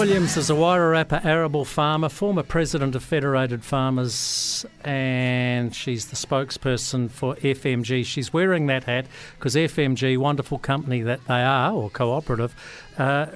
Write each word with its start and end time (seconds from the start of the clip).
Williams 0.00 0.38
is 0.38 0.48
a 0.48 0.54
Wairarapa 0.54 1.26
arable 1.26 1.66
farmer, 1.66 2.08
former 2.08 2.42
president 2.42 2.94
of 2.94 3.04
Federated 3.04 3.62
Farmers, 3.62 4.64
and 4.82 5.74
she's 5.76 6.06
the 6.06 6.16
spokesperson 6.16 7.10
for 7.10 7.34
FMG. 7.36 8.06
She's 8.06 8.32
wearing 8.32 8.66
that 8.68 8.84
hat 8.84 9.04
because 9.36 9.54
FMG, 9.54 10.16
wonderful 10.16 10.56
company 10.56 11.02
that 11.02 11.22
they 11.26 11.42
are, 11.42 11.74
or 11.74 11.90
cooperative, 11.90 12.56
uh, 12.96 13.26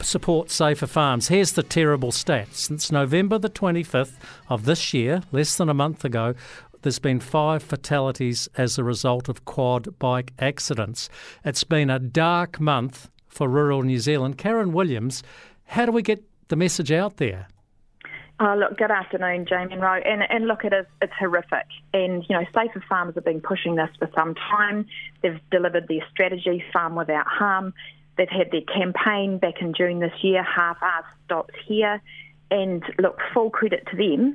support 0.00 0.50
safer 0.50 0.86
farms. 0.86 1.28
Here's 1.28 1.52
the 1.52 1.62
terrible 1.62 2.12
stats. 2.12 2.54
Since 2.54 2.90
November 2.90 3.38
the 3.38 3.50
25th 3.50 4.14
of 4.48 4.64
this 4.64 4.94
year, 4.94 5.22
less 5.32 5.54
than 5.54 5.68
a 5.68 5.74
month 5.74 6.02
ago, 6.02 6.34
there's 6.80 6.98
been 6.98 7.20
five 7.20 7.62
fatalities 7.62 8.48
as 8.56 8.78
a 8.78 8.84
result 8.84 9.28
of 9.28 9.44
quad 9.44 9.98
bike 9.98 10.32
accidents. 10.38 11.10
It's 11.44 11.64
been 11.64 11.90
a 11.90 11.98
dark 11.98 12.58
month 12.58 13.10
for 13.30 13.48
rural 13.48 13.82
New 13.82 13.98
Zealand. 13.98 14.36
Karen 14.36 14.72
Williams, 14.72 15.22
how 15.70 15.86
do 15.86 15.92
we 15.92 16.02
get 16.02 16.22
the 16.48 16.56
message 16.56 16.90
out 16.90 17.18
there? 17.18 17.46
Oh, 18.40 18.56
look, 18.58 18.76
good 18.76 18.90
afternoon, 18.90 19.46
Jamie 19.48 19.74
and. 19.74 19.82
And, 19.84 20.22
and 20.28 20.48
look, 20.48 20.64
it 20.64 20.72
is, 20.72 20.86
it's 21.00 21.12
horrific. 21.16 21.66
And, 21.94 22.24
you 22.28 22.36
know, 22.36 22.44
Safer 22.52 22.82
Farms 22.88 23.14
have 23.14 23.24
been 23.24 23.40
pushing 23.40 23.76
this 23.76 23.90
for 23.98 24.10
some 24.16 24.34
time. 24.34 24.86
They've 25.22 25.38
delivered 25.52 25.86
their 25.86 26.04
strategy, 26.10 26.64
Farm 26.72 26.96
Without 26.96 27.26
Harm. 27.28 27.72
They've 28.16 28.28
had 28.28 28.50
their 28.50 28.62
campaign 28.62 29.38
back 29.38 29.60
in 29.60 29.72
June 29.72 30.00
this 30.00 30.12
year, 30.22 30.42
Half 30.42 30.78
Ass 30.82 31.04
Stops 31.26 31.54
Here. 31.68 32.02
And 32.50 32.82
look, 32.98 33.18
full 33.32 33.50
credit 33.50 33.86
to 33.92 33.96
them. 33.96 34.34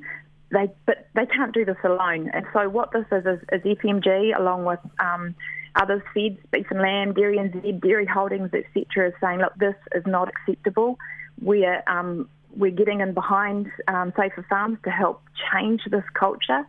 They, 0.51 0.71
but 0.85 1.09
they 1.15 1.25
can't 1.25 1.53
do 1.53 1.65
this 1.65 1.75
alone. 1.83 2.29
And 2.33 2.45
so 2.53 2.69
what 2.69 2.93
this 2.93 3.05
is 3.11 3.25
is, 3.25 3.39
is 3.51 3.77
FMG, 3.77 4.39
along 4.39 4.63
with 4.63 4.79
um, 4.99 5.35
others, 5.75 6.01
Feds, 6.13 6.37
Beef 6.51 6.67
and 6.69 6.79
Lamb, 6.79 7.13
Dairy 7.13 7.37
NZ, 7.37 7.81
Dairy 7.81 8.05
Holdings, 8.05 8.51
etc., 8.53 9.09
is 9.09 9.13
saying, 9.19 9.39
look, 9.39 9.53
this 9.57 9.75
is 9.93 10.03
not 10.05 10.29
acceptable. 10.29 10.97
We're 11.41 11.83
um, 11.87 12.29
we're 12.55 12.71
getting 12.71 13.01
in 13.01 13.13
behind 13.13 13.67
um, 13.87 14.13
Safer 14.17 14.45
Farms 14.49 14.77
to 14.83 14.89
help 14.89 15.21
change 15.51 15.81
this 15.89 16.03
culture. 16.13 16.65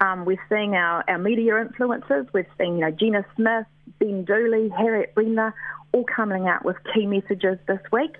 Um, 0.00 0.24
we're 0.24 0.42
seeing 0.48 0.74
our, 0.74 1.04
our 1.08 1.18
media 1.18 1.54
influencers. 1.54 2.28
We've 2.32 2.46
seen, 2.58 2.74
you 2.74 2.80
know, 2.82 2.90
Gina 2.90 3.24
Smith, 3.36 3.66
Ben 3.98 4.24
Dooley, 4.24 4.68
Harriet 4.76 5.14
Brendler, 5.14 5.52
all 5.92 6.04
coming 6.04 6.46
out 6.46 6.64
with 6.64 6.76
key 6.94 7.06
messages 7.06 7.58
this 7.66 7.80
week. 7.92 8.16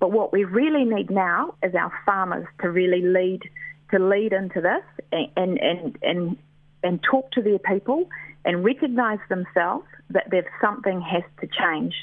But 0.00 0.12
what 0.12 0.32
we 0.32 0.44
really 0.44 0.84
need 0.84 1.10
now 1.10 1.54
is 1.62 1.74
our 1.74 1.92
farmers 2.06 2.46
to 2.62 2.70
really 2.70 3.02
lead 3.02 3.42
to 3.90 3.98
lead 3.98 4.32
into 4.32 4.60
this 4.60 4.84
and 5.12 5.58
and 5.60 5.98
and 6.02 6.36
and 6.82 7.02
talk 7.02 7.30
to 7.32 7.42
their 7.42 7.58
people 7.58 8.08
and 8.44 8.64
recognise 8.64 9.18
themselves 9.28 9.86
that 10.08 10.24
there's 10.30 10.46
something 10.60 11.00
has 11.00 11.22
to 11.40 11.46
change. 11.46 11.94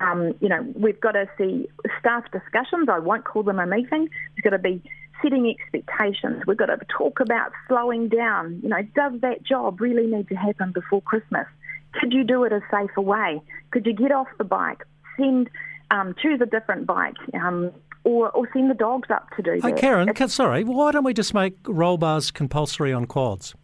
Um, 0.00 0.34
you 0.40 0.48
know, 0.48 0.64
we've 0.74 1.00
got 1.00 1.12
to 1.12 1.28
see 1.36 1.68
staff 1.98 2.24
discussions. 2.30 2.88
I 2.88 2.98
won't 2.98 3.24
call 3.24 3.42
them 3.42 3.58
a 3.58 3.66
meeting. 3.66 4.08
There's 4.34 4.42
got 4.44 4.50
to 4.50 4.58
be 4.58 4.82
setting 5.22 5.48
expectations. 5.48 6.44
We've 6.46 6.56
got 6.56 6.66
to 6.66 6.78
talk 6.96 7.20
about 7.20 7.52
slowing 7.66 8.08
down. 8.08 8.60
You 8.62 8.68
know, 8.68 8.82
does 8.94 9.20
that 9.20 9.42
job 9.42 9.80
really 9.80 10.06
need 10.06 10.28
to 10.28 10.34
happen 10.34 10.72
before 10.72 11.02
Christmas? 11.02 11.46
Could 11.92 12.12
you 12.12 12.24
do 12.24 12.44
it 12.44 12.52
a 12.52 12.60
safer 12.70 13.00
way? 13.00 13.40
Could 13.70 13.86
you 13.86 13.92
get 13.92 14.12
off 14.12 14.28
the 14.38 14.44
bike, 14.44 14.84
send, 15.16 15.50
um, 15.90 16.14
choose 16.20 16.40
a 16.40 16.46
different 16.46 16.86
bike, 16.86 17.16
um, 17.34 17.72
or, 18.04 18.30
or 18.30 18.48
send 18.52 18.70
the 18.70 18.74
dogs 18.74 19.08
up 19.10 19.28
to 19.36 19.42
do 19.42 19.52
hey, 19.52 19.72
that? 19.72 19.76
Karen, 19.76 20.28
sorry, 20.28 20.64
why 20.64 20.92
don't 20.92 21.04
we 21.04 21.14
just 21.14 21.34
make 21.34 21.56
roll 21.66 21.98
bars 21.98 22.30
compulsory 22.30 22.92
on 22.92 23.06
quads? 23.06 23.54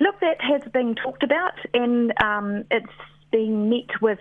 Look, 0.00 0.18
that 0.20 0.40
has 0.40 0.62
been 0.72 0.94
talked 0.94 1.22
about, 1.22 1.54
and 1.72 2.12
um, 2.22 2.64
it's 2.70 2.86
been 3.30 3.68
met 3.68 4.00
with 4.00 4.18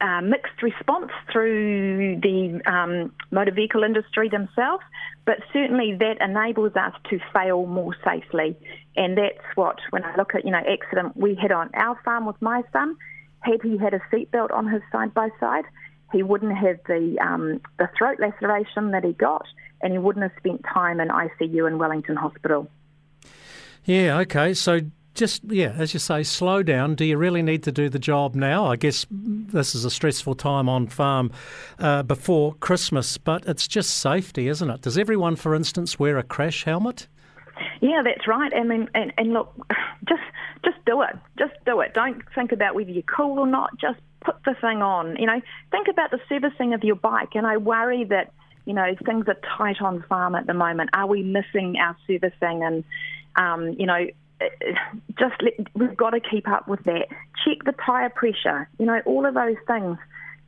uh, 0.00 0.20
mixed 0.20 0.62
response 0.62 1.10
through 1.32 2.20
the 2.20 2.60
um, 2.70 3.12
motor 3.30 3.52
vehicle 3.52 3.82
industry 3.82 4.28
themselves, 4.28 4.82
but 5.24 5.36
certainly 5.52 5.94
that 5.98 6.16
enables 6.20 6.74
us 6.76 6.92
to 7.10 7.18
fail 7.32 7.66
more 7.66 7.94
safely. 8.04 8.56
And 8.96 9.16
that's 9.16 9.44
what, 9.54 9.78
when 9.90 10.04
I 10.04 10.14
look 10.16 10.34
at, 10.34 10.44
you 10.44 10.50
know, 10.50 10.58
accident 10.58 11.16
we 11.16 11.34
had 11.34 11.52
on 11.52 11.70
our 11.74 11.98
farm 12.04 12.26
with 12.26 12.40
my 12.42 12.62
son, 12.72 12.96
had 13.40 13.62
he 13.62 13.78
had 13.78 13.94
a 13.94 14.00
seatbelt 14.12 14.52
on 14.52 14.66
his 14.66 14.82
side 14.90 15.14
by 15.14 15.28
side, 15.38 15.64
he 16.12 16.22
wouldn't 16.22 16.56
have 16.56 16.78
the, 16.86 17.16
um, 17.20 17.60
the 17.78 17.88
throat 17.96 18.18
laceration 18.20 18.90
that 18.90 19.04
he 19.04 19.12
got, 19.12 19.46
and 19.80 19.92
he 19.92 19.98
wouldn't 19.98 20.22
have 20.22 20.32
spent 20.38 20.64
time 20.72 21.00
in 21.00 21.08
ICU 21.08 21.66
in 21.66 21.78
Wellington 21.78 22.16
Hospital. 22.16 22.68
Yeah, 23.84 24.18
okay. 24.20 24.54
So 24.54 24.80
just 25.14 25.42
yeah, 25.44 25.72
as 25.76 25.94
you 25.94 26.00
say, 26.00 26.22
slow 26.22 26.62
down. 26.62 26.94
Do 26.94 27.04
you 27.04 27.16
really 27.16 27.42
need 27.42 27.62
to 27.64 27.72
do 27.72 27.88
the 27.88 27.98
job 27.98 28.34
now? 28.34 28.66
I 28.66 28.76
guess 28.76 29.06
this 29.10 29.74
is 29.74 29.84
a 29.84 29.90
stressful 29.90 30.34
time 30.34 30.68
on 30.68 30.88
farm 30.88 31.30
uh, 31.78 32.02
before 32.02 32.54
Christmas, 32.54 33.16
but 33.18 33.46
it's 33.46 33.68
just 33.68 33.98
safety, 33.98 34.48
isn't 34.48 34.68
it? 34.68 34.80
Does 34.82 34.98
everyone, 34.98 35.36
for 35.36 35.54
instance, 35.54 35.98
wear 35.98 36.18
a 36.18 36.22
crash 36.22 36.64
helmet? 36.64 37.06
Yeah, 37.80 38.02
that's 38.04 38.26
right. 38.26 38.52
I 38.54 38.64
mean, 38.64 38.88
and, 38.94 39.12
and 39.16 39.32
look, 39.32 39.54
just 40.08 40.22
just 40.64 40.84
do 40.84 41.02
it. 41.02 41.16
Just 41.38 41.54
do 41.64 41.80
it. 41.80 41.94
Don't 41.94 42.22
think 42.34 42.52
about 42.52 42.74
whether 42.74 42.90
you're 42.90 43.02
cool 43.02 43.38
or 43.38 43.46
not. 43.46 43.78
Just 43.78 44.00
put 44.24 44.36
the 44.44 44.54
thing 44.60 44.82
on. 44.82 45.16
You 45.16 45.26
know, 45.26 45.40
think 45.70 45.88
about 45.88 46.10
the 46.10 46.18
servicing 46.28 46.74
of 46.74 46.82
your 46.82 46.96
bike. 46.96 47.34
And 47.34 47.46
I 47.46 47.56
worry 47.58 48.04
that 48.04 48.32
you 48.64 48.74
know 48.74 48.94
things 49.04 49.26
are 49.28 49.36
tight 49.56 49.80
on 49.80 50.04
farm 50.08 50.34
at 50.34 50.46
the 50.46 50.54
moment. 50.54 50.90
Are 50.92 51.06
we 51.06 51.22
missing 51.22 51.76
our 51.80 51.96
servicing? 52.06 52.64
And 52.64 52.84
um, 53.36 53.74
you 53.78 53.86
know, 53.86 54.06
just 55.18 55.34
let, 55.42 55.54
we've 55.74 55.96
got 55.96 56.10
to 56.10 56.20
keep 56.20 56.48
up 56.48 56.68
with 56.68 56.82
that. 56.84 57.06
Check 57.44 57.64
the 57.64 57.74
tyre 57.84 58.10
pressure. 58.10 58.68
You 58.78 58.86
know, 58.86 59.00
all 59.06 59.26
of 59.26 59.34
those 59.34 59.56
things 59.66 59.98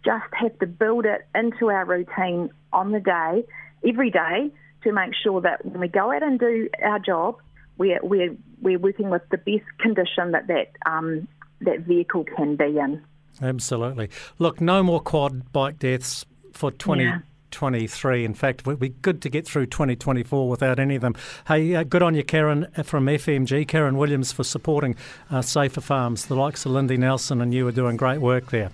just 0.05 0.27
have 0.33 0.59
to 0.61 0.67
build 0.67 1.05
it 1.05 1.27
into 1.35 1.71
our 1.71 1.85
routine 1.85 2.51
on 2.73 2.93
the 2.93 3.01
day, 3.01 3.45
every 3.87 4.11
day, 4.11 4.51
to 4.85 4.93
make 4.93 5.13
sure 5.23 5.41
that 5.41 5.65
when 5.65 5.81
we 5.81 5.89
go 5.89 6.13
out 6.13 6.23
and 6.23 6.39
do 6.39 6.69
our 6.83 6.99
job, 6.99 7.37
we're 7.79 8.01
we're 8.03 8.37
we're 8.61 8.79
working 8.79 9.11
with 9.11 9.23
the 9.31 9.39
best 9.39 9.67
condition 9.81 10.33
that 10.33 10.47
that 10.47 10.73
um, 10.87 11.29
that 11.61 11.81
vehicle 11.81 12.25
can 12.37 12.57
be 12.57 12.79
in. 12.79 13.03
Absolutely. 13.43 14.09
Look, 14.39 14.61
no 14.61 14.83
more 14.83 15.01
quad 15.01 15.53
bike 15.53 15.79
deaths 15.79 16.25
for 16.53 16.71
20, 16.71 17.05
yeah. 17.05 17.19
2023. 17.51 18.25
In 18.25 18.35
fact, 18.35 18.61
it 18.61 18.67
would 18.67 18.79
be 18.79 18.91
good 18.91 19.23
to 19.23 19.29
get 19.29 19.47
through 19.47 19.67
2024 19.67 20.49
without 20.49 20.79
any 20.79 20.97
of 20.97 21.03
them. 21.03 21.15
Hey, 21.47 21.75
uh, 21.75 21.83
good 21.83 22.03
on 22.03 22.15
you, 22.15 22.25
Karen, 22.25 22.67
uh, 22.77 22.83
from 22.83 23.07
FMG, 23.07 23.67
Karen 23.67 23.97
Williams, 23.97 24.33
for 24.33 24.45
supporting 24.45 24.97
uh, 25.31 25.43
Safer 25.43 25.81
Farms. 25.81 26.27
The 26.27 26.35
likes 26.35 26.67
of 26.67 26.73
Lindy 26.73 26.97
Nelson 26.97 27.41
and 27.41 27.53
you 27.53 27.67
are 27.67 27.73
doing 27.73 27.97
great 27.97 28.21
work 28.21 28.51
there. 28.51 28.71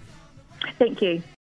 Thank 0.79 1.03
you. 1.03 1.23